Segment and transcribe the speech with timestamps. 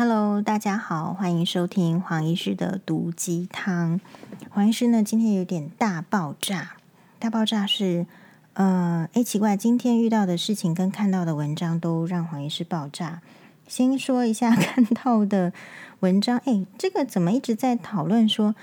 [0.00, 4.00] Hello，大家好，欢迎收听黄医师的毒鸡汤。
[4.48, 6.76] 黄医师呢，今天有点大爆炸。
[7.18, 8.06] 大爆炸是，
[8.52, 13.20] 呃，诶，奇怪，今天遇到的事情跟看到的文章都让黄医师爆炸。
[13.66, 15.52] 先说一下 看到的
[15.98, 18.54] 文章，诶，这个怎么一直在讨论说，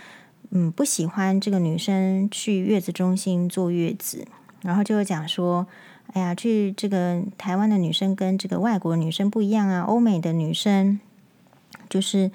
[0.52, 4.26] 嗯，不喜欢这个女生去月子中心坐月子，
[4.62, 5.68] 然后就讲说。
[6.14, 9.82] 哎呀，去这个台湾的女生跟这个外国女生不一样啊！
[9.82, 11.00] 欧美的女生
[11.90, 12.32] 就是，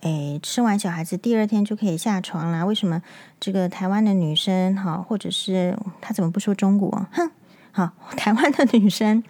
[0.00, 2.64] 哎，生完小孩子第二天就可以下床啦。
[2.64, 3.02] 为什么
[3.38, 7.06] 这个台湾的女生哈，或者是她怎么不说中国？
[7.12, 7.30] 哼，
[7.72, 9.22] 好， 台湾的女生，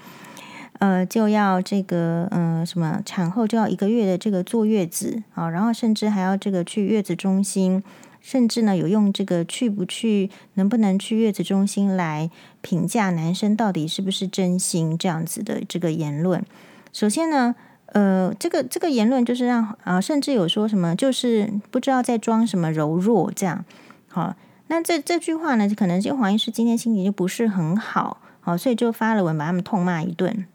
[0.78, 7.82] 呃，就要这个，嗯、呃，什么产后就要一个月的这个坐月子啊，然后甚至还要这个去月子中心。
[8.26, 12.30] 甚至呢，有用这个去不去，能不能去月子中心来
[12.62, 16.42] 评价男生到底是不是真心这样子的这个言论。
[16.90, 17.54] 首先呢，
[17.86, 23.64] 呃，这个这个言论就是让啊，甚至有说什么就是不知道在装什么柔弱这样。
[24.08, 24.34] 好，
[24.68, 30.46] 那这这句话呢，可能就黄医师今天心情就不是很好，好，所以就发了文把他们痛骂一顿。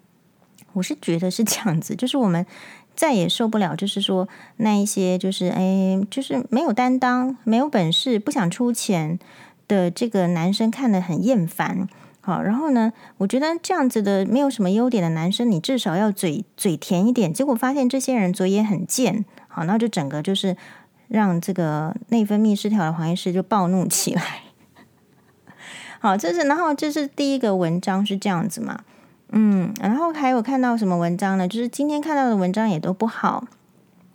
[0.73, 2.45] 我是觉得是这样子，就是我们。
[2.95, 4.27] 再也受不了，就是说
[4.57, 9.17] 那一些就是哎，就是没有担当、没有本事、不想出钱
[9.69, 11.87] 的这个男生看得很厌烦。
[12.21, 17.33] 好，然后呢，我觉得这样子的没有什么优点的男生，你至少要嘴嘴甜一点。
[17.33, 20.55] 结果发现这些人嘴也很贱，好，那就整个就是
[21.07, 24.21] 让这个内分泌失调的黄医师就暴怒起来。
[25.99, 28.81] 好，这是然后这是第一个文章是这样子嘛。
[29.31, 31.47] 嗯，然后还有看到什么文章呢？
[31.47, 33.45] 就是今天看到的文章也都不好。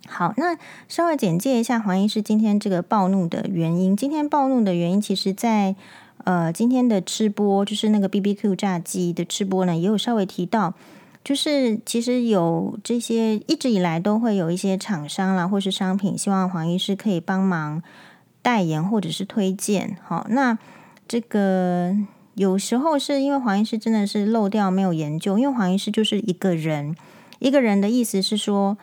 [0.07, 0.55] 好，那
[0.87, 3.97] 稍微简介一下黄医师今天这个暴怒的原因。
[3.97, 5.75] 今天暴怒的原因，其实在
[6.25, 10.73] 呃今天的吃播，就是那个 BBQ 炸鸡的吃播呢，也有稍微提到，
[11.23, 17.81] 就是其实有这些一直以来都会有一些厂商啦，或是商品，希望黄医师可以帮忙
[18.41, 19.97] 代言或者是推荐。
[20.03, 20.59] 好，那
[21.07, 21.95] 这个。
[22.35, 26.93] 有时候是因为黄医师真的是漏掉没有研究，因为黄医师就是一个人，
[27.39, 28.77] 一个人的意思是说，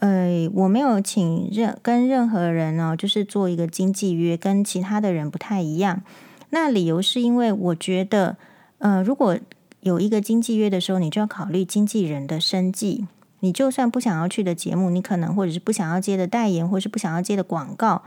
[0.00, 6.02] 呃，我没有请任跟任何人呢，就是做一个经纪约，跟其他的人不太一样。
[6.50, 8.36] 那理由是因为我觉得，
[8.78, 9.38] 呃，如果
[9.80, 13.06] 有一个经纪约的时候，你就要考虑经纪人的生计。
[13.40, 18.02] 你就算不想要去的节目，你可能或者是不想要接的代言，或是不想要接的广告，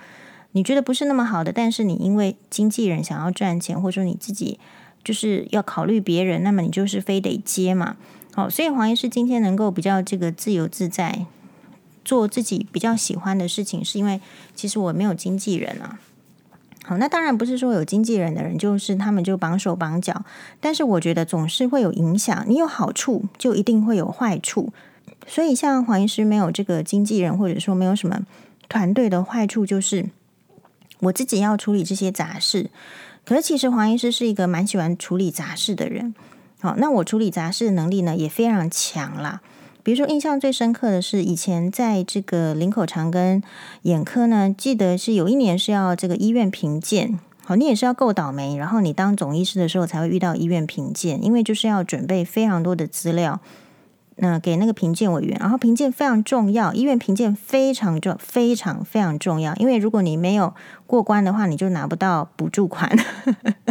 [0.54, 4.60] 你觉得不是那么好的，但是你因为经纪人想要赚钱，或者说你自己。
[5.02, 7.96] 就是要考虑别人，那么你就是非得接嘛。
[8.34, 11.26] 好，所以黄医师今天能够比较这个自由自在，
[12.04, 14.20] 做自己比较喜欢的事情，是因为
[14.54, 16.02] 其实我没有经纪人啊。
[16.84, 20.24] 好，那当然不是说有经纪人的人就是他们就绑手绑脚，
[20.60, 22.44] 但是我觉得总是会有影响。
[22.48, 24.72] 你有好处，就一定会有坏处。
[25.28, 28.22] 所以像黄医师没有这个经纪人，或者说没有什么
[28.68, 30.10] 团队的坏处，就是
[31.02, 32.72] 我自己要处理这些杂事。
[33.26, 36.16] 可是，其实黄医师是一个蛮喜欢处理杂事的人。
[36.62, 39.42] 好，那我处理杂事的能力呢也非常强啦。
[39.90, 43.42] 比如说，印象最深刻的是以前在这个林口长庚
[43.82, 47.20] 眼科呢，记得是有一年是要这个医院评鉴。
[47.44, 53.40] 好，你也是要够倒霉，然后你当总医师的时候才会遇到医院评鉴，因为就是要准备非常多的资料。
[54.18, 59.56] 那给那个评鉴委员，然后评鉴非常重要，医院评鉴非常重，非常非常重要。
[59.56, 60.54] 因为如果你没有
[60.86, 62.96] 过关的话，你就拿不到补助款。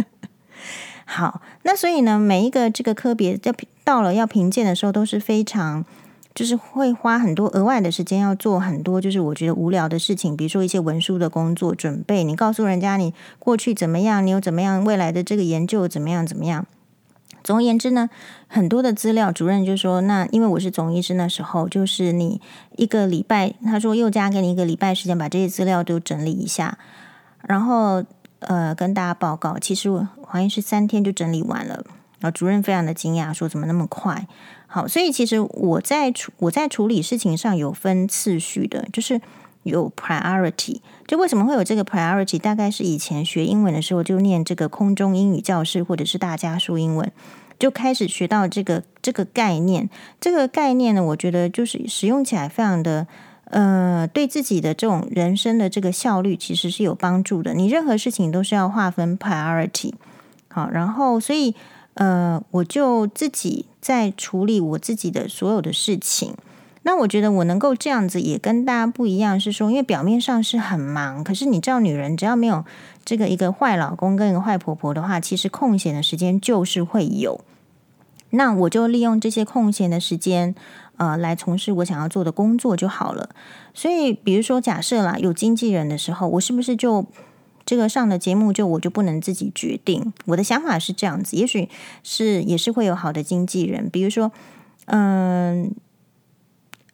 [1.07, 3.53] 好，那所以呢，每一个这个科别要
[3.85, 5.83] 到了要评鉴的时候，都是非常
[6.39, 16.65] 就是会花很多额外的时间，要做很多就是我觉得无聊的事情，比如说一些文书的工作准备，你告诉人家你过去怎么样，你有怎么样未来的这个研究怎么样怎么样。
[17.43, 18.09] 总而言之呢，
[18.47, 22.39] 很多的资料，主任就说：“那因为我是总医师，那时候就是你
[22.77, 26.77] 一个礼拜，他说又加给你一个礼拜时间，把这些资料都整理一下，
[27.45, 28.05] 然后
[28.39, 29.59] 呃跟大家报告。
[29.59, 31.83] 其实我好像是三天就整理完了。
[32.21, 34.25] 然后主任非常的惊讶，说怎么那么快？
[34.71, 39.19] 好，所以其实我在处我在处理事情上有分次序的，就是
[39.63, 40.79] 有 priority。
[41.07, 42.37] 就为什么会有这个 priority？
[42.37, 47.11] 大概是以前学英文的时候就念这个空中英语教室，或者是大家说英文。”
[47.59, 49.89] 就开始学到这个这个概念，
[50.21, 53.05] 这个概念呢，我觉得就是使用起来非常的，
[53.51, 57.53] 呃，对自己的这种人生的这个效率其实是有帮助的。
[57.53, 59.91] 你任何事情都是要划分 priority，
[60.47, 61.53] 好，然后所以
[61.95, 66.35] 呃，我就自己在处理我自己的所有的事情。
[66.83, 72.63] 那我觉得我能够这样子，也跟大家不一样，是说，因为表面上是很忙，可是你知道，女人只要没有
[73.03, 77.41] 这个一个坏老公跟一个坏婆婆的话，其实空闲的时间就是会有。
[78.31, 80.55] 那我就利用这些空闲的时间，
[80.97, 83.29] 呃，来从事我想要做的工作就好了。
[83.73, 87.05] 所以，比如说，假设啦，有经纪人的时候，我是不是就
[87.69, 90.11] 这个上的节目就我就不能自己决定？
[90.25, 91.69] 我的想法是这样子，也许
[92.01, 94.31] 是也是会有好的经纪人，比如说，
[94.85, 95.71] 嗯、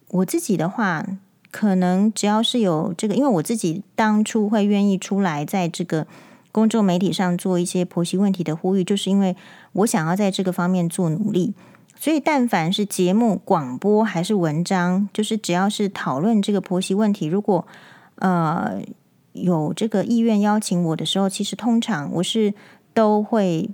[0.10, 1.06] 我自己的话，
[1.50, 6.06] 可能只要是有这个，因为我自己当初会愿意出来在这个。
[6.52, 9.36] 公众媒体上做一些婆媳问题的呼吁，就是因为
[9.74, 11.54] 我想要在这个方面做努力。
[12.00, 17.68] 所以，但凡是节目、广播还是文章，就是只要是讨论这个婆媳问题，如果
[18.20, 18.82] 呃
[19.36, 22.54] 有这个意愿邀请我的时候，其实通常我是
[22.94, 23.70] 都会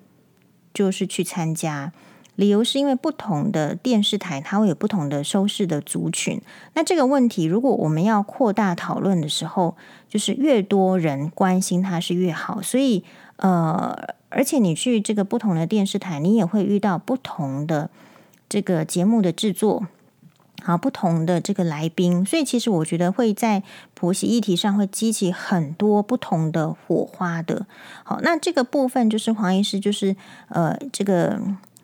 [0.73, 1.93] 就是去参加。
[2.37, 6.41] 理由是因为不同的电视台，它会有不同的收视的族群。
[6.73, 9.75] 那这个问题，如果我们要扩大讨论的时候，
[10.07, 12.61] 就是越多人关心它是越好。
[12.61, 13.03] 所以，
[13.35, 13.95] 呃，
[14.29, 17.91] 而且你去这个不同的电视台，你也会遇到不同的
[18.49, 19.85] 这个节目的制作，
[20.61, 22.25] 好，不同的这个来宾。
[22.25, 23.63] 所以，其实我觉得会在
[23.93, 27.65] 婆媳议题上会激起很多不同的火花的。
[28.03, 30.15] 好，那这个部分就是黄医师，就是
[30.49, 31.39] 呃，这个。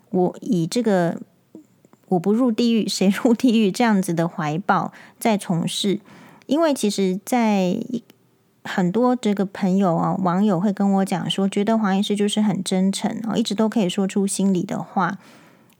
[0.09, 1.19] 我以这个
[2.07, 5.99] “我不入地狱，谁入地狱”这样子的怀抱在从事，
[6.45, 7.77] 因为其实，在
[8.63, 15.17] 很多这个朋友啊、网友会跟我讲说，觉得黄医师就是很真诚哦，一直都可以说出心里的话。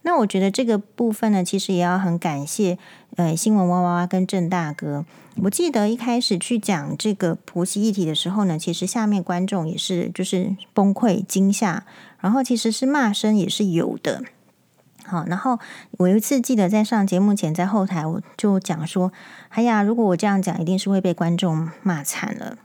[0.08, 2.78] 那我觉得这个部分呢，其实也要很感谢
[3.16, 5.04] 呃新闻哇哇哇跟郑大哥。
[5.42, 11.84] 我记得一开始去讲这个婆媳议题的时候呢，其实下面观众也是就是崩溃惊吓。
[12.20, 14.22] 然后其实是骂声也是有的，
[15.04, 15.58] 好，然后
[15.98, 19.12] 我有一次记得在上节目前，在后台我就讲说
[19.50, 22.56] ：“哎呀，如果我这样讲，一定是会被观众骂惨了。”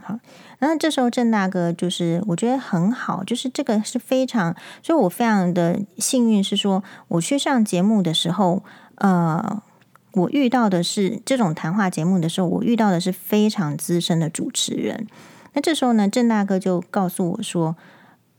[0.00, 0.18] 好，
[0.62, 8.62] 那这时候郑大哥就是我觉得很好，就是这个是非常，所以我非常的幸运，是说我去上节目的时候，
[8.94, 9.62] 呃，
[10.12, 15.06] 我遇到的是这种谈话节目的时候，我遇到的是非常资深的主持人。
[15.52, 17.76] 那这时候呢，郑大哥就告诉我说。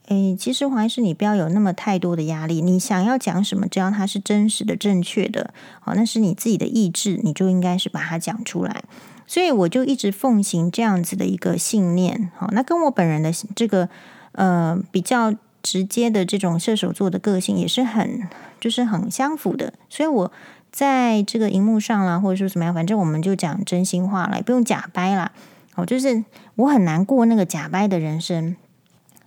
[0.09, 2.59] 诶，其实黄医师，你不要有那么太多的压力。
[2.59, 8.83] 你想要讲什么，只要它是真实的、正确的，好，那是你自己的意志，你就应该是把它讲出来。
[9.25, 12.31] 所以我就一直奉行这样子的一个信念。
[12.37, 13.89] 好，那跟我本人的这个
[14.33, 18.27] 呃比较直接的这种射手座的个性也是很
[18.59, 19.73] 就是很相符的。
[19.89, 20.31] 所以我
[20.71, 25.31] 在这个荧幕上啦，或者说怎么样，反正我们就讲真心话了，不用假掰啦。
[25.73, 26.23] 好，就是
[26.55, 28.55] 我很难过那个假掰的人生。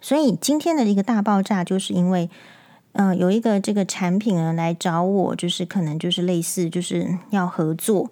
[0.00, 2.30] 所以今天的一个大爆炸，就是因为，
[2.92, 8.10] 嗯、有一个这个产品呢来找我，就是可能就是类似就是要合作，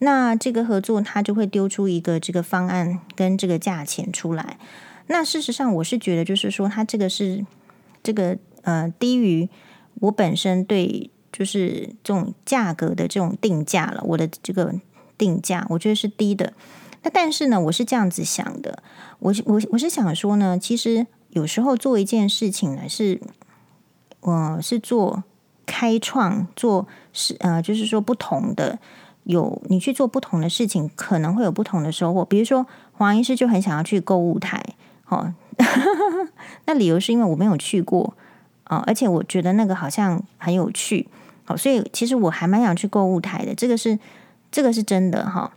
[0.00, 4.58] 那这个合作他就会丢出一个这个方案跟这个价钱出来。
[5.06, 7.46] 那事实上我是觉得，就是说他这个是
[8.02, 9.48] 这个呃低于
[10.00, 14.74] 我本身对就是这种价格的这种定价了，我的这个
[15.16, 16.52] 定价我觉得是低的。
[17.02, 18.82] 那但是呢，我是这样子想的，
[19.20, 21.06] 我我我是想说呢，其实。
[21.32, 23.20] 有时候做一件事情呢，是，
[24.18, 25.22] 我是做
[25.64, 28.80] 开创，做是呃，就是说不同的，
[29.30, 32.24] 有你去做不同的事情，可能会有不同的收获。
[32.24, 34.62] 比如说黄医师就很想要去购物台，
[35.08, 35.32] 哦，
[36.66, 38.14] 那理由是因为我没有去过
[38.64, 41.08] 啊，哦，而且我觉得那个好像很有趣，
[41.44, 43.98] 好，所以其实我还蛮想去购物台的，这个是
[44.50, 45.52] 这个是真的哈，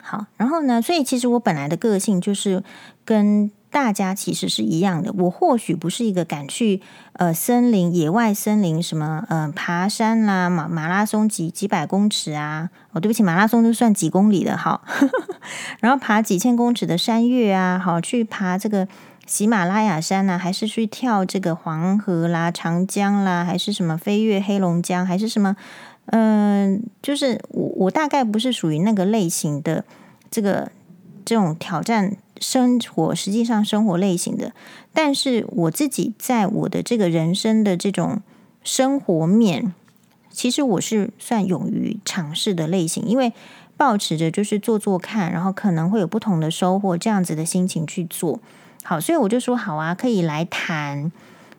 [0.00, 2.62] 好，然后呢，所以其实我本来的个性就是
[3.04, 3.50] 跟。
[3.76, 5.12] 大家其实是一样的。
[5.18, 6.80] 我或许不是一个敢去
[7.12, 12.70] 呃森林、野外森林什么呃爬山啦、马马拉松几几百公尺啊。
[12.92, 14.80] 哦，对不起，马拉松就算几公里的哈。
[15.80, 18.88] 然后爬几千公尺的山岳啊，好去爬这个
[19.26, 25.54] 喜马拉雅山啊，还是去跳这个黄河啦、长江啦，还是什么飞越黑龙江，还是什么？
[26.06, 29.84] 嗯、呃，就是我我大概不是属于那个类型的
[30.30, 30.72] 这个
[31.26, 32.16] 这种挑战。
[32.40, 34.52] 生活实际上生活类型的，
[34.92, 38.20] 但是我自己在我的这个人生的这种
[38.62, 39.74] 生活面，
[40.30, 43.32] 其实我是算勇于尝试的类型，因为
[43.76, 48.40] 抱持着就是做做看，然后可能会有不同的收获这样子的心情去做。
[48.82, 51.10] 好，所以我就说好啊，可以来谈。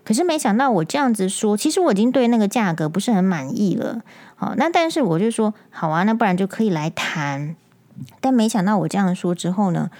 [0.03, 4.01] 可是没想到我这样子说，其实我已经对那个价格不是很满意了。
[4.35, 7.55] 好，那但是我就说好啊，那不然就可以来谈。
[8.21, 9.91] 但没想到我这样说之后呢，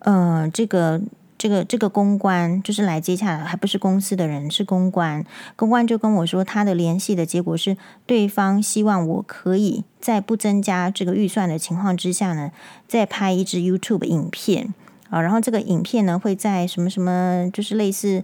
[0.00, 1.00] 呃，这个
[1.38, 5.24] 这个这个公关就是来接洽，还不是公司的人，是公关。
[5.56, 12.50] 公关就跟我说，他的联系的结果是，对方希望我可以在不增加这个预算的情况之下呢，
[12.86, 14.74] 再拍一支 YouTube 影片
[15.08, 15.20] 啊。
[15.20, 18.22] 然后这个影片呢，会在什么什么，就是类似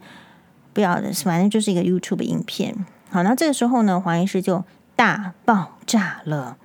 [0.72, 2.74] 不要的，反正就是一个 YouTube 影片。
[3.10, 4.64] 好，那这个时候呢，黄医师就
[4.94, 6.56] 大爆炸了，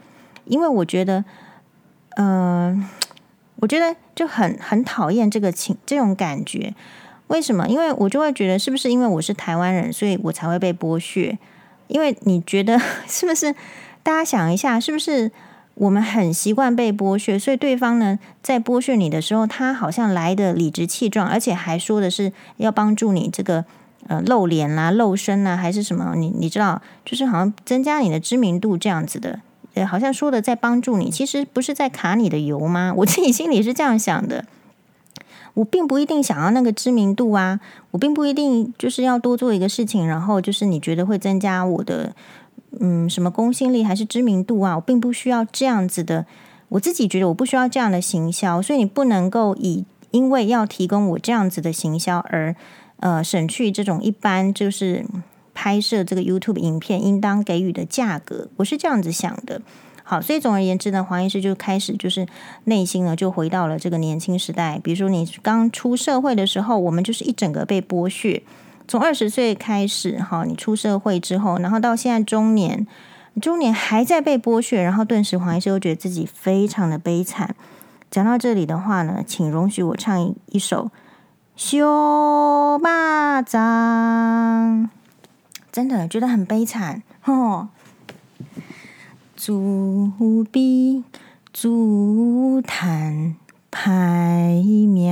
[0.46, 1.24] 因为我觉得，
[2.18, 2.86] 嗯、
[3.62, 6.76] 我觉得就很很讨厌这个情这种感觉。
[7.28, 7.66] 为什么？
[7.70, 11.40] 因为我就会觉得，是不是因为我是台湾人，所以我才会被剥削？
[11.88, 12.78] 因为你觉得
[13.08, 13.56] 是不是？
[14.04, 15.32] 大家想一下，是不是
[15.76, 23.64] 我们很习惯被剥削，所以对方呢，在剥削你的时候，他好像来的理直气壮，而且还说的是要帮助你这个。
[24.08, 26.16] 呃，露脸啦、露身啊，还是什么？
[26.16, 29.40] 你你知道，就是好像增加你的知名度这样子的，
[29.86, 32.94] 好像说的在帮助你，其实不是在卡你的油吗？
[32.98, 34.46] 我自己心里是这样想的，
[35.54, 37.60] 我并不一定想要那个知名度啊，
[37.92, 42.16] 我并不一定就是要多做一个事情，然后就是你觉得会增加我的
[42.80, 44.76] 嗯什么公信力还是知名度啊？
[44.76, 46.26] 我并不需要这样子的，
[46.70, 52.56] 我自己觉得我不需要这样的行销，所以你不能够以因为要提供我这样子的行销而。
[53.02, 55.04] 呃，省去这种一般就是
[55.54, 59.62] 拍摄这个 YouTube 影片应当给予的价格，我是这样子想的。
[60.04, 62.28] 好，所以总而言之呢，黄医师就开始就是
[62.66, 64.80] 内心呢就回到了这个年轻时代。
[64.84, 68.44] 比如说你刚出社会的时候，我们就是一整个被剥削。
[68.88, 72.86] 从二十岁开始，哈，你出社会之后，然后到现在中年，
[73.40, 77.56] 中年还在被剥削，然后顿时黄医师又觉得自己非常的悲惨。
[78.10, 80.92] 讲到这里的话呢，请容许我唱一首。
[81.56, 82.80] 小肉
[83.46, 84.90] 粽，
[85.72, 87.70] 真的觉得很悲惨哦。
[89.36, 89.52] 自
[90.52, 91.04] 比
[91.54, 93.36] 自叹
[93.72, 95.12] 歹命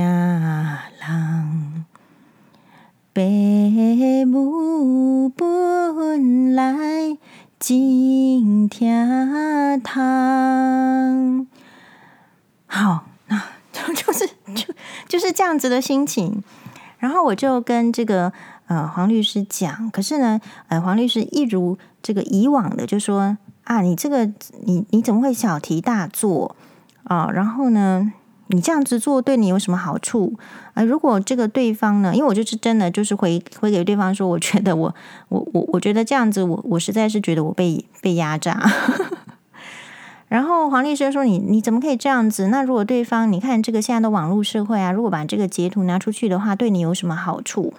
[1.00, 1.84] 人，
[3.14, 3.20] 父
[4.26, 7.16] 母本来
[7.58, 11.46] 真疼痛。
[12.66, 14.74] 好，那就 就是就。
[15.08, 16.40] 就是这样子的心情，
[16.98, 18.32] 然后我就跟这个
[18.70, 24.30] 呃黄律师讲，可是呢，呃黄律师一如这个以往的就说啊，你这个
[24.64, 26.54] 你你怎么会小题大做
[27.02, 27.28] 啊？
[27.32, 28.12] 然后呢，
[28.46, 30.34] 你这样子做对你有什么好处
[30.74, 30.84] 啊？
[30.84, 34.94] 如果这个对方呢，因为我就是真的就是回回给对方说，我觉得我
[35.28, 38.62] 我我我觉得这样子我，我我实在是觉得我被被压榨。
[40.30, 42.46] 然后黄律师说：“你你怎么可以这样子？
[42.46, 47.74] 那如果对方，你看这个现在的网络社会啊，如果把这个截图拿出去的话，对你有什么好处？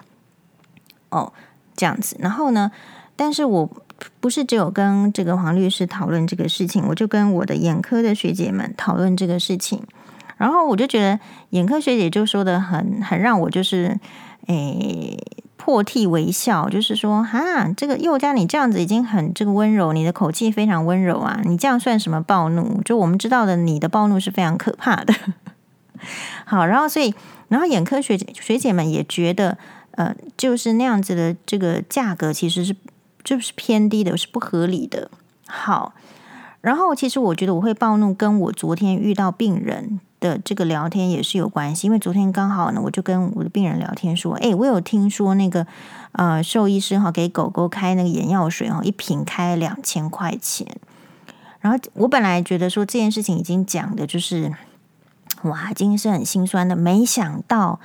[1.12, 1.32] 哦，
[1.76, 2.16] 这样子。
[2.18, 2.72] 然后呢，
[3.14, 3.70] 但是我
[4.18, 9.82] 不是只有跟这个黄律师讨论这个事情，我就跟我的眼科的学姐们讨论这个事情。
[10.36, 14.00] 然后我就觉得眼科学姐就说的很很让我就是
[14.46, 15.16] 诶。”
[15.64, 22.82] 破涕为笑，就是说，哈，这个宥嘉你这样子已经很这个温柔，你的口气非常温柔啊，你这样算什么暴怒？
[22.82, 25.14] 就我们知道的，你的暴怒是非常可怕的。
[26.44, 27.14] 好，然后所以，
[27.46, 29.56] 然后眼科学姐学姐们也觉得，
[29.92, 32.76] 呃，就是那样子的这个价格其实是
[33.24, 35.10] 就是偏低的，是不合理的。
[35.46, 35.94] 好，
[36.60, 40.00] 然后其实我觉得我会暴怒，跟我昨天遇到病人。
[40.22, 45.66] 的这个聊天也是有关系，因为昨天刚好呢，我就跟我的病人聊天说，诶，我有听说那个
[46.12, 50.64] 呃兽医师哈给狗狗开那个眼药水哈，一瓶开两千块钱。
[51.58, 54.54] 然后我本来觉得说这件事情已经讲的就是
[55.42, 57.80] 哇，今天是很心酸的，没想到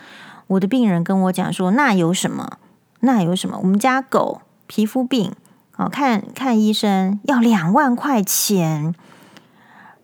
[0.47, 2.57] 我的病人跟我讲说，那有什么？
[3.01, 3.57] 那有什么？
[3.61, 5.31] 我们家狗皮肤病
[5.75, 8.95] 哦，看看医生要两万块钱。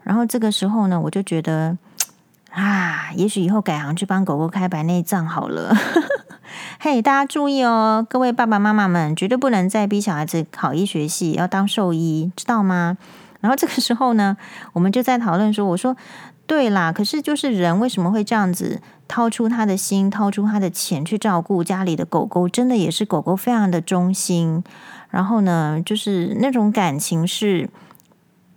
[0.03, 1.77] 然后这个时候呢，我就觉得。
[2.51, 5.75] 啊，也许以后改行去帮狗狗开白内障好了。
[6.79, 12.99] 嘿，大家注意哦，各位爸爸妈妈们，绝对不能再逼小孩子考医学系，要当兽医，知道吗？
[13.43, 14.35] 然后这个时候呢，
[14.71, 15.95] 我们就在讨论说，我说
[16.47, 22.47] 对啦，可是就是人为什么会这样子掏出他的心，掏出他的钱去照顾家里的狗狗？
[22.47, 24.63] 真的也是狗狗非常的忠心，
[25.09, 27.69] 然后呢，就是那种感情是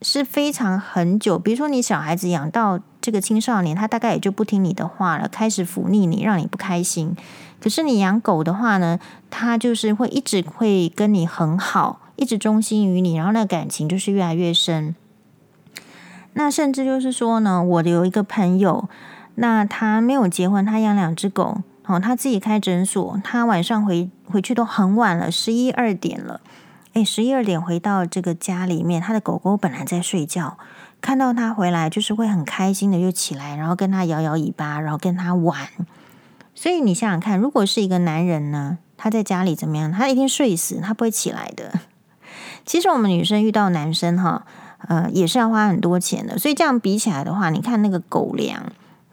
[0.03, 1.37] 是非常很久。
[1.37, 2.81] 比如说你小孩子养到。
[3.03, 7.15] 这个青少年他大概也就不听你的话了，开始忤逆你，让你不开心。
[7.61, 8.99] 可是你养狗的话呢，
[9.31, 14.95] 他就是会一直会跟你很好，一直忠心于你，然后那感情就是越来越深。
[16.35, 18.89] 那甚至就是说呢，我的有一个朋友，
[19.37, 26.41] 那他没有结婚，他养两只狗，哦，他自己开诊所，他晚上回回去都很晚了，十一二点了，
[26.93, 30.59] 诶，十一二点回到这个家里面，他的狗狗本来在睡觉。
[31.01, 35.69] 看到他回来，就是会很开心的，就起来，然后跟他摇摇尾巴，然后跟他玩。
[36.55, 39.93] 所以你想想看，如果是一个男人呢，他在家里怎么样？
[39.93, 41.81] 他一定睡死，他不会起来的。
[42.67, 44.45] 其实我们女生遇到男生哈，
[44.89, 46.37] 呃，也是要花很多钱的。
[46.37, 48.65] 所以这样比起来的话，你看那个狗粮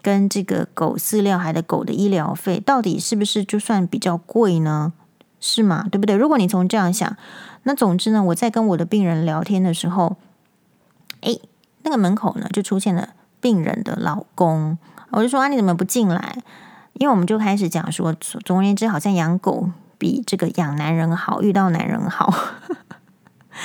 [0.02, 4.92] 跟这个狗饲料，还有狗的医疗费，到底是不是就算比较贵呢？
[5.40, 5.86] 是吗？
[5.90, 6.16] 对不对？
[6.16, 7.16] 如果你从这样想，
[7.62, 10.16] 那总之呢，我在跟我的病人聊天的时候，
[11.20, 11.40] 诶，
[11.82, 14.78] 那个门口呢就出现了病人的老公，
[15.10, 16.38] 我就说啊，你怎么不进来？
[16.94, 19.68] 因为我们就开始讲说，总而言之，好像养狗
[19.98, 22.32] 比这个养男人好，遇到男人好。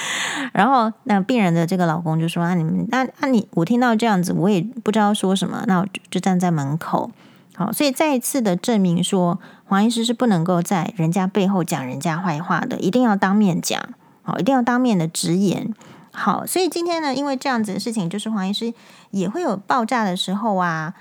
[0.53, 7.11] 然后那病人的这个老公就说啊，你们那那你我听到这样子，我也不知道说什么，那我就，就站在门口。
[7.55, 13.81] 好，所以再一次的证明说，黄医师是不能够在人家背后讲人家坏话的，一定要当面讲，
[14.23, 15.73] 好，一定要当面的直言。
[16.11, 18.73] 好，所以今天呢，因为这样子的事情，就是黄医师
[19.11, 20.93] 也会有爆炸的时候啊。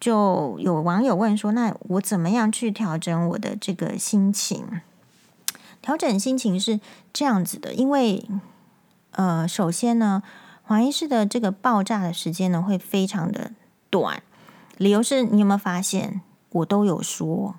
[0.00, 4.64] 就有网友问说：“那我怎么样去调整我的这个心情？
[5.82, 6.80] 调整心情是
[7.12, 8.28] 这样子的，因为
[9.12, 10.22] 呃，首先呢，
[10.62, 13.52] 黄医师的这个爆炸的时间呢会非常的
[13.88, 14.22] 短。
[14.76, 16.20] 理由是你有没有发现，
[16.50, 17.56] 我都有说，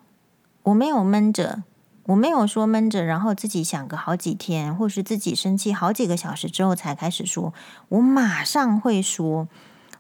[0.64, 1.64] 我没有闷着，
[2.06, 7.54] 我没有说闷着，然后自己想个好几天，或是自己生气好几个小时之后才开始说，
[7.90, 9.48] 我马上会说。”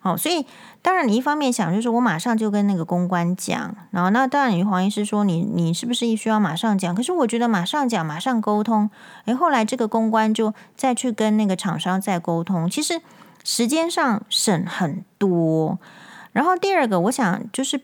[0.04, 0.48] 好，所以
[0.82, 6.96] 当然，你一方面想就是我马上就跟那个公关讲，然后那当然，你黄医师说你你是不是需要马上讲？
[6.96, 8.90] 可是我觉得马上讲，马上沟通，
[9.26, 13.00] 诶，后来这个公关就再去跟那个厂商再沟通，其实
[13.44, 15.78] 时间上省很多。
[16.32, 17.80] 然后第二个，我想就是，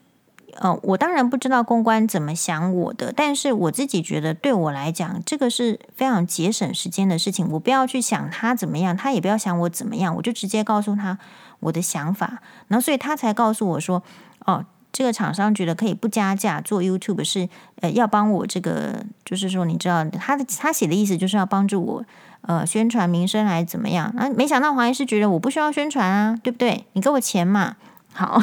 [0.55, 7.47] 呃，我当然不知道公关怎么想我的，但是我自己觉得对我来讲，这个是非常节省时间的事情。
[7.51, 11.19] 我不要去想他怎么样，他也不要想我怎么样，我就直接告诉他。
[11.59, 14.03] 我的想法，然后所以他才告诉我说
[14.45, 17.49] ：“哦，这个厂商觉得可以不加价做 YouTube，是
[17.81, 22.05] 呃要帮我这个，就是说你知道他的他写的意思就是要帮助我
[22.41, 24.07] 呃宣传名声来怎么样？
[24.17, 26.85] 啊，没想到黄医师觉得我不需要宣传啊，对不对？
[26.93, 27.75] 你给我钱嘛，
[28.13, 28.41] 好，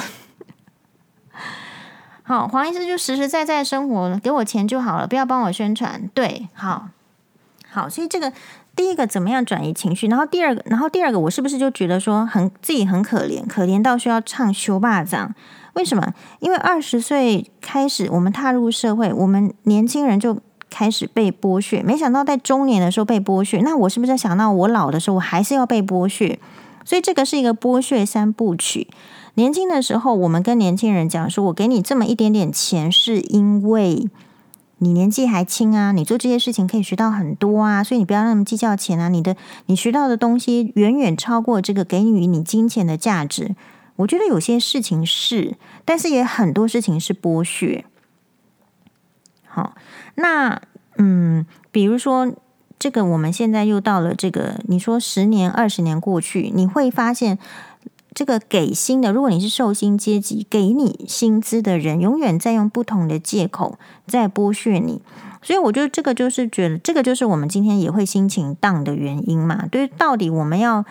[2.24, 6.88] 好，黄医师就实实在在生活，给我钱就好了，不要帮我宣传，对，好，
[7.70, 8.32] 好，所以这个。”
[8.76, 10.08] 第一个怎么样转移情绪？
[10.08, 15.34] 然后第二个，然后第二个，我是不是就觉得说很自己很可怜，可怜到需要唱修霸掌？
[15.74, 16.12] 为什么？
[16.40, 20.38] 因为二十岁开始，我们踏入社会，我们年轻人就
[20.70, 21.82] 开始被剥削。
[21.82, 26.38] 没想到在中年的时候被剥削，那我是不是想到我老的时候，我还是要被剥削？
[26.84, 28.88] 所以这个是一个剥削三部曲。
[29.34, 34.08] 年轻的时候，我们跟年轻人讲说，我给你这么一点点钱，是因为。
[34.84, 39.08] 你年纪还轻啊，你做这些事情可以学到很多啊，所以你不要那么计较钱啊。
[39.08, 43.56] 你的你学到的东西远远超过这个给予你金钱的价值。
[43.96, 47.86] 我觉得有些事情是，但是也很多事情是剥削。
[49.46, 49.74] 好，
[50.16, 50.60] 那
[50.98, 52.30] 嗯，比如说
[52.78, 57.38] 这个，我们现在又到了这个，你说十年、二十年过去，你会发现。
[58.14, 65.02] 这个给薪的，如果你是受薪阶级，给你薪资的人，永远在用不同的借口在剥削你。
[65.42, 69.66] 所以，我觉得这个就是觉得，这个就是我们今天也会心情荡的原因嘛。
[69.66, 70.84] 对，到底我们要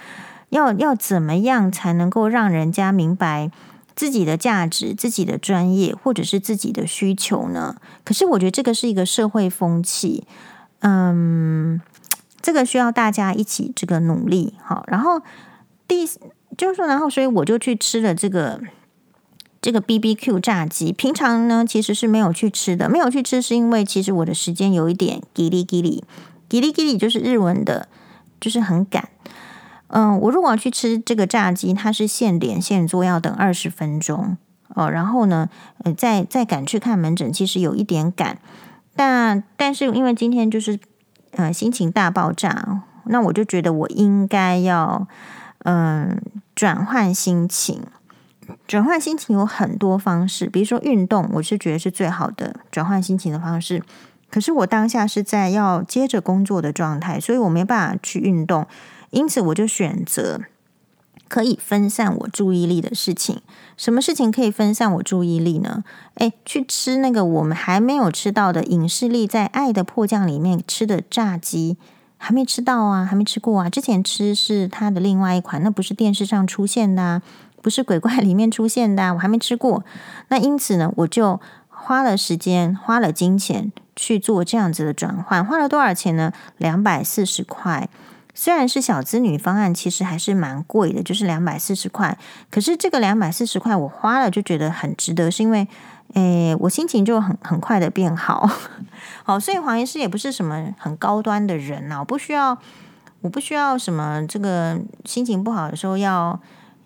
[0.49, 3.49] 要要怎么样才能够让人家明白
[3.95, 7.77] 自己的价值、自己的专业或者是自己的需求呢？
[8.03, 10.25] 可是，我觉得这个是一个社会风气，
[10.81, 11.81] 嗯，
[12.41, 14.55] 这个需要大家一起这个努力。
[14.61, 15.21] 好，然后
[15.87, 16.05] 第。
[16.56, 18.60] 就是说，然后所以我就去吃了这个
[19.60, 20.92] 这个 BBQ 炸鸡。
[20.92, 26.02] 平常呢，其实是没有去吃的，没有去吃是因为其实我的时间有一点ギリギリ，
[26.48, 27.86] ギリギリ就是日文的，
[28.40, 29.08] 就是很赶。
[29.88, 34.36] 嗯，我如果要去吃这个炸鸡，它是现点现做，要等二十分钟
[34.74, 34.90] 哦。
[34.90, 35.48] 然后呢，
[35.84, 38.38] 呃，再再赶去看门诊，其实有一点赶。
[38.96, 40.78] 但但是因为今天就是
[41.32, 45.06] 呃心情大爆炸，那我就觉得我应该要
[45.64, 46.20] 嗯。
[46.55, 47.83] 转换心情，
[48.67, 53.81] 转换心情有很多方式，比如说运动，我是觉得是最好的转换心情的方式。
[54.29, 58.65] 可是我当下是在要接着工作的状态，所以我没办法去运动，
[59.11, 60.41] 因此我就选择
[61.27, 63.41] 可以分散我注意力的事情。
[63.77, 65.83] 什么事情可以分散我注意力呢？
[66.15, 71.77] 诶，去吃那个我们还没有吃到的影视力在爱的迫降里面吃的炸鸡。
[72.25, 73.69] 还没吃到啊，还没吃过啊。
[73.69, 77.21] 之前吃是它的另外一款，那不是电视上出现的啊，
[77.61, 79.83] 不是鬼怪里面出现的啊，我还没吃过。
[80.29, 85.45] 那因此呢，我就花了时间，花了金钱去做这样子的转换。
[85.45, 86.31] 花了多少钱呢？
[86.57, 87.89] 两百四十块。
[88.33, 92.17] 虽然是小资女方案，其实还是蛮贵的，就是两百四十块。
[92.49, 95.67] 可是这个两百四十块我花了就觉得很值得，是因为。
[96.13, 98.49] 诶，我心情就很很快的变好，
[99.23, 102.57] 好，所以黄医师也不是什么很高端的人呐，我不需要，
[103.21, 106.39] 我不需要什么这个心情不好的时候要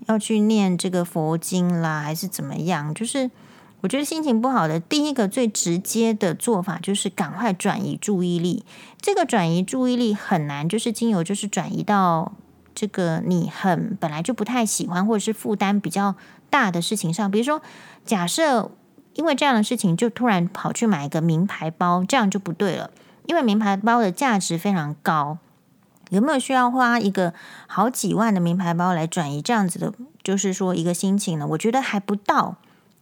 [0.07, 2.93] 要去念这个佛经啦，还是怎么样？
[2.93, 3.29] 就是
[3.81, 8.65] 我觉得心情不好的第一个最直接的做法就是赶快转移注意力。
[9.01, 12.31] 这个转移注意力很难，就是精油就是转移到
[12.73, 16.15] 这个你很本来就不太喜欢或者是负担比较
[16.49, 17.29] 大的事情上。
[17.29, 17.61] 比如说，
[18.05, 18.71] 假设
[19.17, 22.89] 因为这样的事情就突然跑去买一个名牌包，这样就不对了。
[23.25, 25.37] 因为名牌包的价值非常高，
[26.11, 27.33] 有没有需要花一个
[27.67, 29.91] 好几万的名牌包来转移这样子的，
[30.23, 31.45] 就是说一个心情呢？
[31.47, 32.55] 我觉得还不到。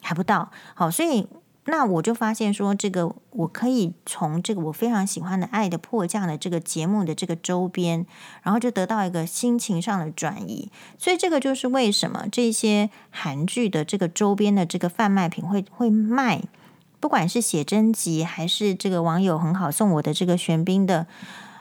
[0.07, 1.27] 还不到好，所以
[1.67, 8.05] 那我就发现说，这个我可以从这个我非常喜欢的《爱的迫降》的这个节目的这个周边，
[8.43, 10.69] 然后就得到一个心情上的转移。
[10.97, 16.43] 所以这个就是为什么这些韩剧的这个周边的这个贩卖品会会卖，
[16.99, 21.07] 不管是写真集还是这个网友很好送我的这个玄彬的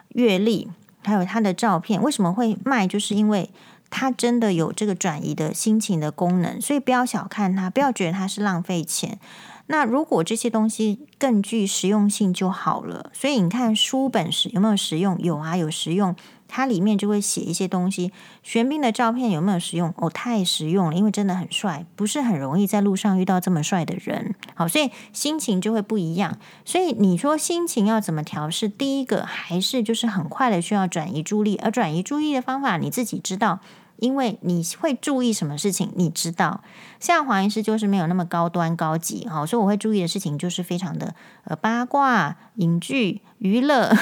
[0.08, 0.68] 阅历，
[1.02, 2.86] 还有他的照片，为什么会卖？
[2.86, 3.50] 就是因为。
[3.90, 9.20] 它真的有这个转移的心情的功能，所以不要小看它，不要觉得它是浪费钱。
[9.66, 13.10] 那如果这些东西更具实用性就好了。
[13.14, 15.18] 所以你看书本是有没有实用？
[15.18, 16.14] 有啊，有实用。
[16.46, 18.12] 它里面就会写一些东西。
[18.42, 19.92] 玄彬的照片有没有实用？
[19.96, 24.34] 哦，太实用了，因为真的很帅，不是很容易在路上遇到这么帅的人。
[24.54, 26.38] 好，所以心情就会不一样。
[26.64, 28.68] 所以你说心情要怎么调试？
[28.68, 33.60] 第一个还是就是很快的需要转移注意力，而转移注意的方法你自己知道。
[33.96, 36.62] 因为你会注意什么事情，你知道，
[37.00, 43.94] 像黄医师就是没有那么高端高级哈，所以我会注意的事情就是非常的呃八卦、影剧、娱乐，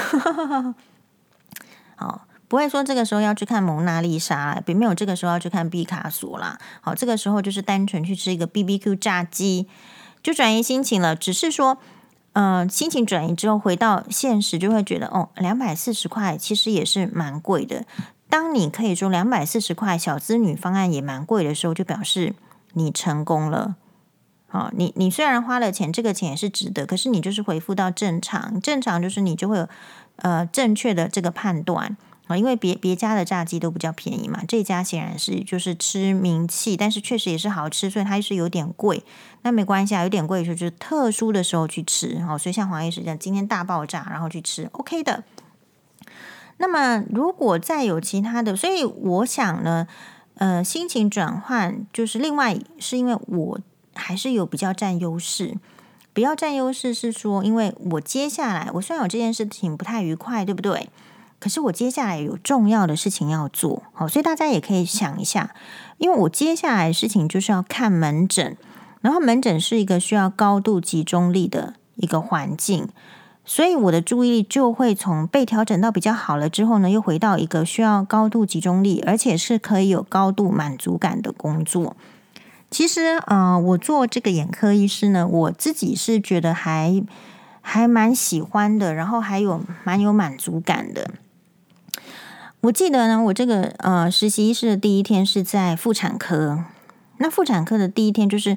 [1.96, 9.68] 好，不会说这个时候要去看蒙娜丽莎，并没有这个时候要去看毕卡索啦，好，这个时候就是单纯去吃一个 BBQ 炸鸡，
[10.22, 11.14] 就转移心情了。
[11.14, 11.78] 只是说，
[12.32, 17.84] 嗯、心情转移之后回到现实，就会觉得哦，两百四十块其实也是蛮贵的。
[18.32, 22.34] 当你可以说两百四十块小资女方案也蛮贵的时候，就表示
[22.72, 23.76] 你成功了。
[24.48, 29.68] 好，你你虽然花了钱，这个钱也是值得，可是你就是回复到正常，正常就是你就会有
[30.16, 31.94] 呃正确的这个判断
[32.26, 39.04] 啊，因为别别家的炸鸡都比较便宜嘛，这家显然是就是吃名气，但是确实也是好吃，所以它是有点贵。
[39.42, 45.22] 那没关系啊，有点贵的时候就特殊的时候去吃，好，所以像黄医师这样今天大爆炸，然后去吃，OK 的。
[46.62, 49.88] 那么，如果再有其他的，所以我想呢，
[50.36, 53.60] 呃，心情转换就是另外是因为我
[53.94, 55.58] 还是有比较占优势。
[56.12, 60.88] 比较占优势是说，因为我接下来我虽然有这件事情不太愉快，对不对？
[61.40, 65.52] 可是我接下来有重要的事情要做，好，所以大家也可以想一下，
[65.98, 68.56] 因为我接下来事情就是要看门诊，
[69.00, 72.88] 然后门诊是一个需要高度集中力的一个环境。
[73.44, 81.96] 所以我的注意力就会从被调整到比较好了之后呢，又回到一个需要高度集中力，而且是可以有高度满足感的工作。
[82.70, 87.04] 其实，呃，我做这个眼科医师呢，我自己是觉得还
[87.60, 91.10] 还蛮喜欢的，然后还有蛮有满足感的。
[92.60, 96.64] 我记得呢，我这个呃实习医师的第一天是在妇产科，
[97.18, 98.56] 那妇产科的第一天就是。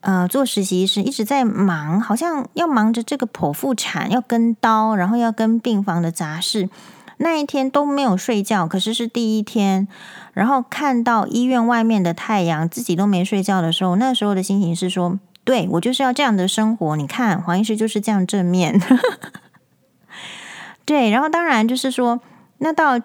[0.00, 6.70] 呃，做实习医师一直在忙，好像要忙着这个剖腹产，要跟刀，然后要跟病房的杂事，
[7.18, 8.66] 那一天都没有睡觉。
[8.66, 9.86] 可是是第一天，
[10.32, 16.96] 然后看到医院外面的太阳，自己都没睡觉的时候，那时候的心情是说：对，我就是要这样的生活。
[16.96, 18.80] 你看，黄医师就是这样正面。
[20.86, 22.20] 对，然后当然就是说。
[22.62, 22.98] 那到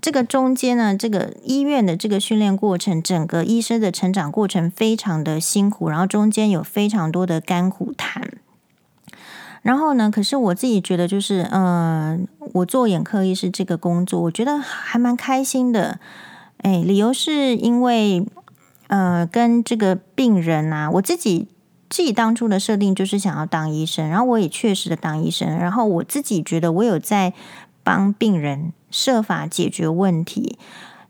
[0.00, 8.32] 这个中间呢，这个医院的这个训练过程，整个医生的成长过程非常的辛苦，然后中间有非常多的甘苦谈。
[9.60, 16.00] 然后呢，可是我自己觉得，就是嗯、我做眼科医师这个工作，我觉得还蛮开心的。
[16.62, 18.26] 哎，理由是因为
[18.86, 21.48] 呃，跟这个病人啊，我自己
[21.90, 27.34] 自己当初的设定就是想要当医生，然后我也确实的当医生，然后我自己觉得我有在
[27.82, 28.72] 帮病人。
[28.92, 30.56] 设法解决问题，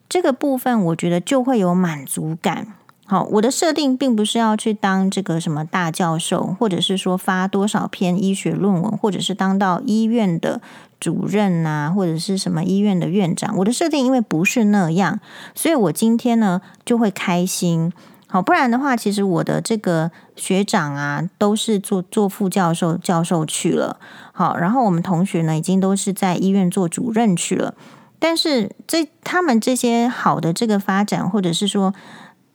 [0.08, 2.68] 这个部分我觉得就会有满足感。
[3.04, 10.62] 好，我的设定并不是要去当这个什么大教授，或者是说发多少篇医学论文，或者是当到医院的
[10.98, 13.54] 主任啊，或者是什么医院的院长。
[13.58, 15.20] 我的设定因为不是那样，
[15.54, 17.92] 所以我今天呢就会开心。
[18.32, 24.00] 好，不然的话，其实我的这个学长啊，都是做做副教授、教授去了。
[24.32, 27.74] 好，然后我们同学呢，已经都是在医院做主任去了。
[28.18, 31.92] 但是这他们这些好的这个发展，或者是说，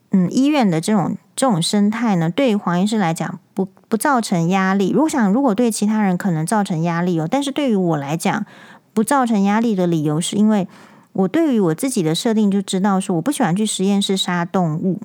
[0.10, 4.90] 嗯，医院的这种这种生态呢，对于黄医师来讲，不不造成压力。
[4.90, 8.44] 如果想，如果对其他人可能造成压力哦，但是对于我来讲，
[8.96, 10.68] 不造成压力的理由，是因为
[11.13, 15.00] 我对于我自己的设定就知道说，我不喜欢去实验室杀动物。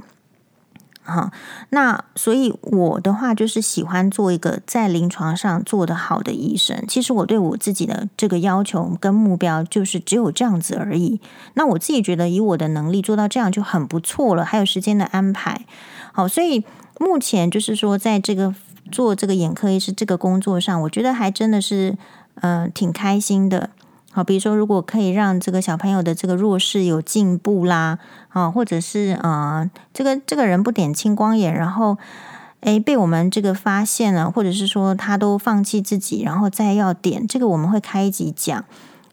[1.05, 1.33] 哈，
[1.71, 6.85] 那所以我的话就是喜欢做一个在临床上做得好的医生。
[6.87, 11.21] 其实我对我自己的这个要求跟目标就是只有这样子而已。
[11.55, 15.67] 那我自己觉得以我的能力做到这样就很不错了，还有时间的安排。
[16.12, 16.65] 好，所以
[17.01, 18.55] 目前就是说在这个
[18.91, 21.97] 做这个眼科医师这个工作上，我觉得还真的是
[22.37, 23.71] 嗯、挺开心的。
[24.14, 27.98] 好，比如说，如果可以让这个小朋友的这个弱势有进步啦，
[28.29, 31.96] 啊，或者是啊、呃，这个这个人不点青光眼，然后
[32.61, 38.62] 诶被我们这个发现了，或者是说他都放弃自己，然后再要点，这个我们会开一集讲，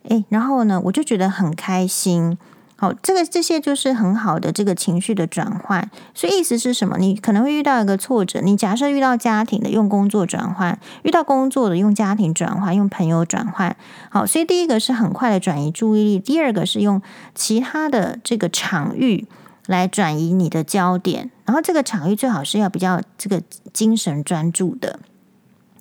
[0.10, 2.38] 诶，然后呢，我就觉得很开心。
[2.80, 5.92] 好，这个这些就是很好的这个情绪的转换。
[6.14, 6.98] 所以意思是什么？
[6.98, 13.76] 你可能会遇到一个挫折，你假设遇到家庭的，用工作转换；遇到工作的，用家庭转换，用朋友转换。
[14.10, 17.02] 好，所以第一个是很快的转移注意力，第二个是用
[17.36, 19.28] 其他的这个场域
[19.68, 21.30] 来转移你的焦点。
[21.44, 25.00] 然后这个场域最好是要比较这个精神专注的。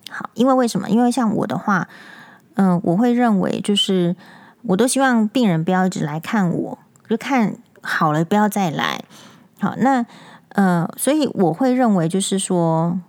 [0.09, 0.89] 好，因为为什么？
[0.89, 1.87] 因为像我的话，
[2.55, 4.17] 嗯、我会认为就是
[4.63, 6.77] 我都希望病人不要一直来看我。
[7.09, 9.03] 就看好了，不要再来。
[9.59, 10.05] 好，那
[10.49, 12.99] 呃，所以我会认为，就是说，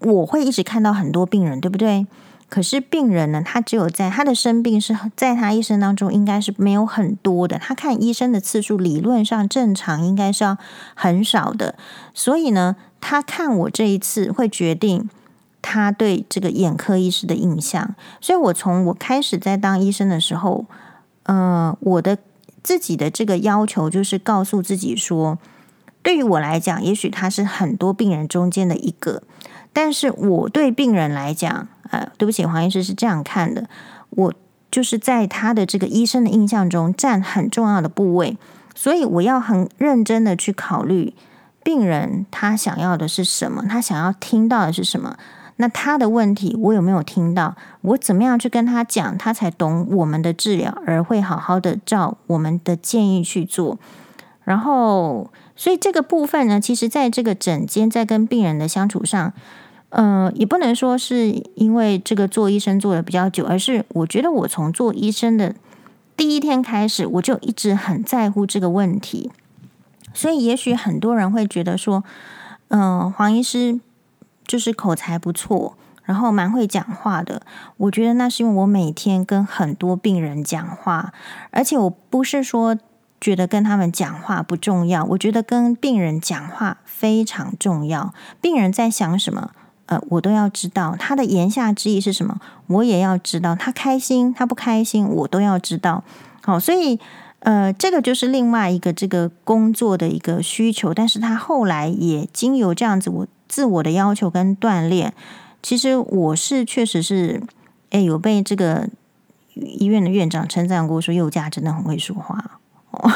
[0.00, 2.06] 我会一直看到很多病人，对不对？
[2.48, 7.58] 可是病人呢，他只有在他的生病是在他一生当中应该是没有很多的。
[7.58, 10.58] 他看医生的次数理论上正常应该是要
[10.94, 11.76] 很少的。
[12.12, 15.08] 所以呢，他看我这一次会决定
[15.62, 17.94] 他对这个眼科医师的印象。
[18.20, 20.64] 所以我从我开始在当医生的时候，
[21.24, 22.18] 呃，我的。
[22.62, 25.38] 自己的这个要求就是告诉自己说，
[26.02, 29.22] 对于我来讲，也许他是很多病人中间的一个，
[29.72, 33.68] 但是我对病人来讲，呃，对不起，黄医师是这样看的，
[34.10, 34.34] 我
[34.70, 38.36] 就是在他的这个医生的印象中占很重要的部位，
[38.74, 41.14] 所以我要很认真的去考虑
[41.62, 45.16] 病人他想要的是什么，他想要听到的是什么。
[45.60, 47.54] 那他的问题我有没有听到？
[47.82, 53.78] 我怎么样去跟他讲，他才懂我们的治疗，而会好好的照我们的建议去做。
[54.44, 59.34] 然后，所以这个部分呢，其实在这个诊间在跟病人的相处上，
[59.90, 65.54] 呃，也不能说是因为这个做医生做的比较久，而是我觉得我从做医生的
[66.16, 69.30] 第一天开始，我就一直很在乎这个问题。
[70.14, 72.02] 所以，也许很多人会觉得说，
[72.68, 73.78] 嗯、黄医师。
[74.50, 77.40] 就是口才不错，然后蛮会讲话的。
[77.76, 81.12] 我觉得那是因为我每天跟很多病人讲话，
[81.52, 82.76] 而且我不是说
[83.20, 88.12] 觉得跟他们讲话不重要，我觉得跟病人讲话非常重要。
[88.40, 89.52] 病人在想什么，
[89.86, 96.02] 呃，我都要知道他的言下之意是什么，我也要知道他开心，他不开心，我都要知道。
[96.42, 96.98] 好，所以
[97.38, 103.28] 呃，这个就是另外一个这个工作的一个需求，但是他后来也经由这样子我。
[103.50, 105.12] 自我的要求跟锻炼，
[105.60, 107.42] 其实我是确实是，
[107.90, 108.88] 哎，有被这个
[109.54, 112.60] 医院的院长称赞过，说幼嘉真的很会说话。
[112.92, 113.10] 哦、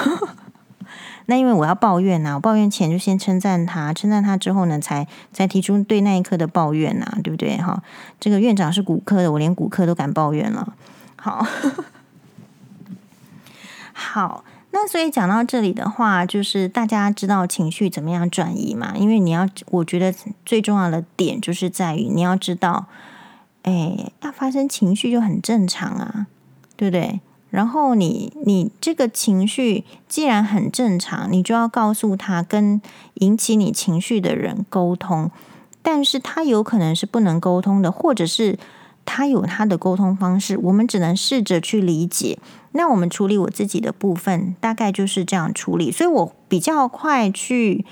[1.27, 7.57] 那因为我要抱怨呐、我抱怨前就先称赞他，称赞他之后呢，才才提出对那一刻的抱怨呐、对不对？
[7.59, 7.81] 哈，
[8.19, 10.75] 这个院长是骨科的，我连骨科都敢抱怨了。
[11.15, 11.47] 好，
[13.95, 14.45] 好。
[14.77, 18.93] 那所以讲到这里的话，就是大家知道情绪怎么样转移嘛？
[18.97, 20.13] 因为你要，我觉得
[20.45, 22.87] 最重要的点就是在于你要知道，
[23.63, 26.27] 哎，要发生情绪就很正常啊，
[26.77, 27.21] 对不对？
[27.51, 32.83] 然后你你这个情绪既然很正常，你就要告诉他跟
[33.15, 35.31] 引起你情绪的人沟通，
[35.83, 38.59] 但是他有可能是不能沟通的，或者是
[39.05, 42.39] 他有他的沟通方式，我们只能试着去理解。
[42.73, 47.85] 那我们处理我自己的部分，大概就是这样处理，所以我比较快去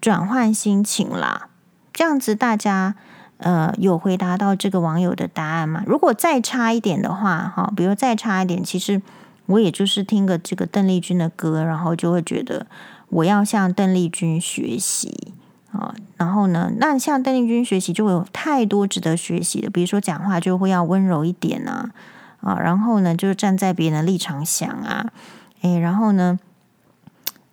[0.00, 1.48] 转换心情啦。
[1.92, 2.96] 这样子大家
[3.36, 5.84] 呃有回答到这个网友的答案吗？
[5.86, 9.00] 如果再差一点的话，哈，比如再差一点，其实
[9.46, 12.66] 我也就是听个这个邓丽君的歌，然后就会觉得
[13.10, 15.32] 我要向邓丽君学习
[15.78, 15.94] 啊。
[16.16, 21.90] 然后呢，那向邓丽君学习就会有太多值得学习的，比如说讲话就会要温柔一点啊。
[22.40, 25.06] 啊，然后呢，就是站在别人的立场想啊，
[25.62, 26.38] 诶，然后呢，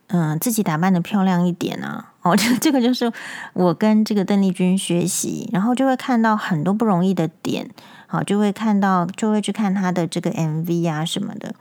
[0.07, 3.09] 嗯、自己打扮的漂亮一点啊，哦，这 这个就是
[3.53, 7.69] 我跟这个邓丽君学习，然后就会看到很多不容易的点，
[8.05, 11.55] 好，就会看到，就会去看她的这个 MV 啊什么的。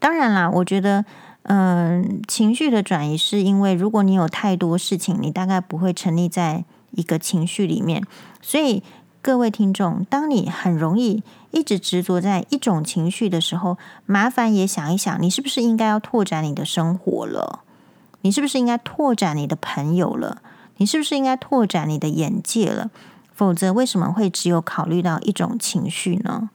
[0.00, 1.04] 当然啦，我觉得，
[1.42, 8.04] 嗯、情绪的转移是因为如果你有太多事情，你大概不会沉溺在一个情绪里面，
[8.40, 8.82] 所以。
[9.22, 13.76] 各位听众，当你很容易一直执着在一种情绪的时候，
[14.06, 17.60] 麻烦也想一想，你是不是应该要拓展你的生活了？
[18.22, 20.40] 你是不是应该拓展你的朋友了？
[20.78, 22.90] 你是不是应该拓展你的眼界了？
[23.34, 26.48] 否则，为什么会只有考虑到一种情绪呢？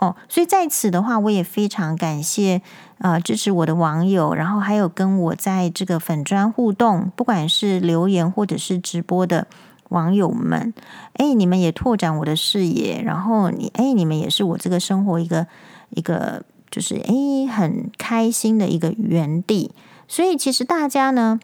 [0.00, 2.60] 哦，所以在此的话，我也非常感谢
[2.98, 9.46] 呃支持我的网友，然后还有跟我在这个粉砖互动，不管是留言或者是直播的
[9.90, 10.74] 网友们，
[11.12, 15.46] 哎，你们也拓展我的视野，然后你哎，你们也是我这个生活一个
[15.90, 19.70] 一个就是哎很开心的一个原地。
[20.08, 21.38] 所以其实大家呢。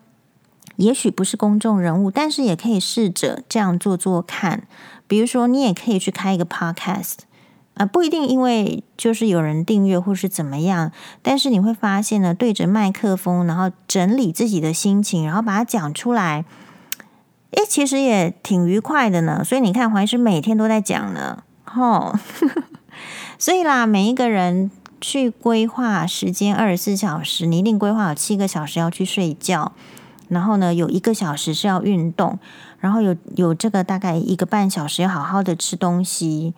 [0.75, 4.65] 也许不是公众人物，但是也可以试着这样做做看。
[5.07, 7.21] 比如说，你也可以去开一个 podcast，
[7.79, 16.47] 呃，不一定因为就是有人订阅或是怎么样，但是你会发现呢，对着麦克风，然后整理自己的心情，然后把它讲出来，
[17.51, 19.45] 诶，其实也挺愉快的呢。
[19.45, 22.15] 所以你看，黄医师每天都在讲呢，吼。
[23.39, 29.73] 所以啦，每一个人去规划时间二十四小时，你一定规划有七个小时要去睡觉。
[30.29, 32.39] 然后呢，有一个小时是要运动，
[32.81, 36.55] 然后有有这个大概一个半小时要好好的吃东西，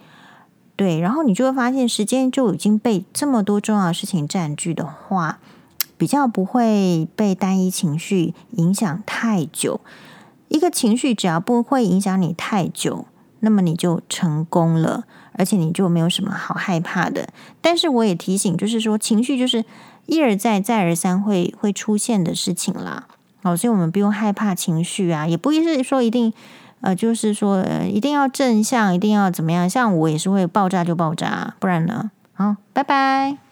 [0.78, 5.40] 对，然后你就会发现时间就已经被这么多重要的事情占据的话，
[5.96, 9.80] 比较不会被单一情绪影响太久。
[10.46, 13.06] 一个情绪只要不会影响你太久，
[13.40, 17.28] 那么你就成功了，而且你就没有什么好害怕的。
[17.60, 19.64] 但是我也提醒，就是说情绪就是
[20.06, 23.08] 一而再再而三会会出现的事情啦。
[23.42, 26.32] 哦，所以我们不用害怕情绪啊，也不一是说一定，
[26.80, 29.68] 呃，就是说，呃，一定要正向，一定要怎么样？
[29.68, 32.10] 像我也是会爆炸就爆炸，不然呢？
[32.34, 33.47] 好，拜拜。